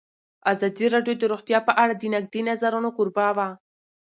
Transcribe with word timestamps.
ازادي 0.51 0.85
راډیو 0.95 1.15
د 1.19 1.23
روغتیا 1.31 1.59
په 1.67 1.73
اړه 1.81 1.93
د 1.97 2.03
نقدي 2.13 2.41
نظرونو 2.49 2.89
کوربه 2.97 3.27
وه. 3.37 3.47